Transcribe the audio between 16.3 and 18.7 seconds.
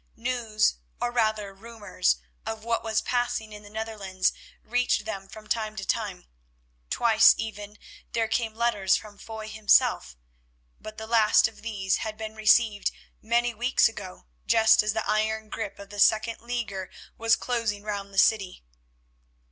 leaguer was closing round the city.